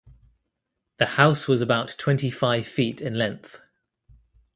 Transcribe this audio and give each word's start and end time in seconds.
The 0.97 1.05
house 1.05 1.47
was 1.47 1.61
about 1.61 1.93
twenty-five 1.99 2.65
feet 2.65 3.01
in 3.01 3.13
length. 3.19 3.61